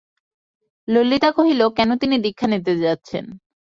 ললিতা 0.87 1.29
কহিল, 1.37 1.61
কেন 1.77 1.89
তিনি 2.01 2.15
দীক্ষা 2.25 2.47
নিতে 2.47 2.73
যাচ্ছেন? 2.83 3.25